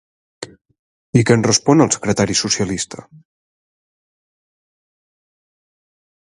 [1.21, 3.05] I què en respon el secretari socialista?